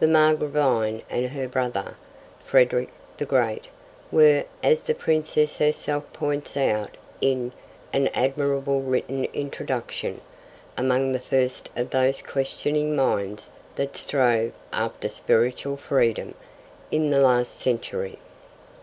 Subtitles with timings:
[0.00, 1.96] The Margravine and her brother,
[2.42, 2.88] Frederick
[3.18, 3.66] the Great,
[4.10, 7.52] were, as the Princess herself points out in
[7.92, 10.22] an admirably written introduction,
[10.78, 16.32] 'among the first of those questioning minds that strove after spiritual freedom'
[16.90, 18.16] in the last century.